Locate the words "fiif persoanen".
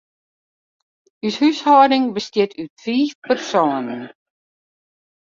2.83-4.03